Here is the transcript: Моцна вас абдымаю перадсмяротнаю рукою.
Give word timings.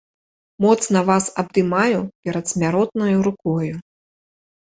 Моцна 0.63 1.03
вас 1.09 1.25
абдымаю 1.43 1.99
перадсмяротнаю 2.23 3.17
рукою. 3.29 3.75